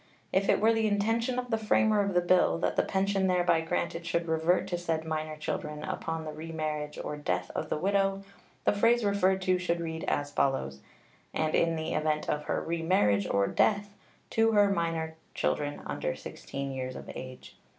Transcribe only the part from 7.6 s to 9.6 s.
the widow, the phrase referred to